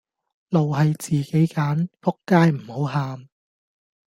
[0.49, 3.27] 路係自己揀,仆街唔好喊